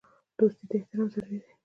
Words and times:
دوستۍ 0.37 0.63
ته 0.69 0.75
احترام 0.77 1.07
ضروري 1.13 1.37
دی. 1.43 1.51